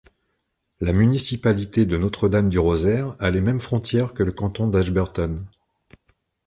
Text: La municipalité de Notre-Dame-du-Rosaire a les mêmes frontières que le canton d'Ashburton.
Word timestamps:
La 0.79 0.93
municipalité 0.93 1.85
de 1.85 1.95
Notre-Dame-du-Rosaire 1.95 3.15
a 3.19 3.29
les 3.29 3.39
mêmes 3.39 3.59
frontières 3.59 4.15
que 4.15 4.23
le 4.23 4.31
canton 4.31 4.67
d'Ashburton. 4.67 5.45